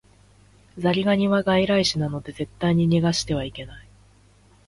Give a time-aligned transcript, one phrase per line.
[0.79, 3.87] ザリガニは外来種なので絶対に逃してはいけない